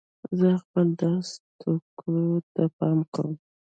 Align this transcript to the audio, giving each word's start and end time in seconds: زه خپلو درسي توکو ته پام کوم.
زه 0.39 0.49
خپلو 0.61 0.91
درسي 1.01 1.37
توکو 1.59 2.13
ته 2.53 2.63
پام 2.77 2.97
کوم. 3.13 3.31